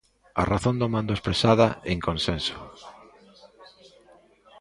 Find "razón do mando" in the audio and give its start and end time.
0.53-1.13